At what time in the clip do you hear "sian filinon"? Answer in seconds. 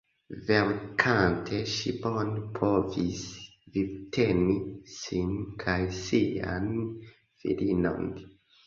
6.03-8.15